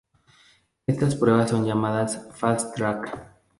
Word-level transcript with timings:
Estas 0.87 1.13
pruebas 1.15 1.51
son 1.51 1.63
llamadas 1.63 2.27
"Fast 2.35 2.73
Track". 2.75 3.15